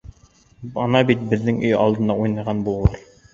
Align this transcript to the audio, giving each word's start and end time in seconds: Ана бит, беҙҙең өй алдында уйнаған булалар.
Ана 0.83 1.01
бит, 1.09 1.21
беҙҙең 1.33 1.59
өй 1.67 1.75
алдында 1.83 2.17
уйнаған 2.25 2.65
булалар. 2.71 2.99